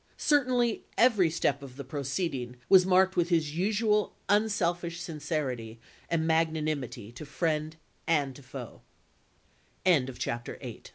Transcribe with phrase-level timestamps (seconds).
[0.17, 7.11] Certainly every step of the proceeding was marked with his usnal unselfish sincerity and magnanimity
[7.11, 7.75] to friend
[8.07, 8.81] and to